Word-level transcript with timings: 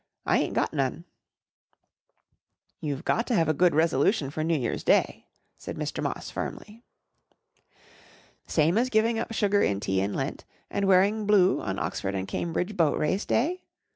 "I 0.25 0.39
ain't 0.39 0.55
got 0.55 0.73
none." 0.73 1.05
"You've 2.79 3.05
got 3.05 3.27
to 3.27 3.35
have 3.35 3.47
a 3.47 3.53
good 3.53 3.75
resolution 3.75 4.31
for 4.31 4.43
New 4.43 4.57
Year's 4.57 4.83
Day," 4.83 5.27
said 5.59 5.75
Mr. 5.77 6.01
Moss 6.01 6.31
firmly. 6.31 6.81
"Same 8.47 8.79
as 8.79 8.89
giving 8.89 9.19
up 9.19 9.31
sugar 9.31 9.61
in 9.61 9.79
tea 9.79 10.01
in 10.01 10.15
Lent 10.15 10.43
and 10.71 10.87
wearing 10.87 11.27
blue 11.27 11.61
on 11.61 11.77
Oxford 11.77 12.15
and 12.15 12.27
Cambridge 12.27 12.75
Boat 12.75 12.97
Race 12.97 13.25
Day?" 13.27 13.61